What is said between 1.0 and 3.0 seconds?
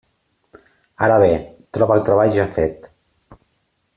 Ara bé, troba el treball ja fet.